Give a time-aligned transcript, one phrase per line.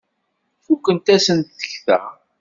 [0.63, 1.97] Fukent-asent tekta.